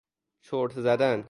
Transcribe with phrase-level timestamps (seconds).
[0.41, 1.19] چرت زدن